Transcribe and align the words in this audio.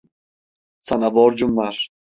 Sana 0.79 1.13
borcum 1.13 1.55
var. 1.57 1.89